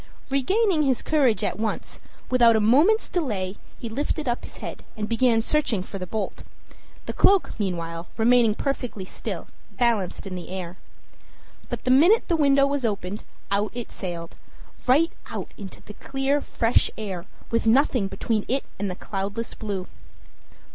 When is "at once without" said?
1.43-2.55